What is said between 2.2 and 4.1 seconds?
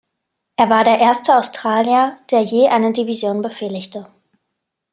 der je eine Division befehligte.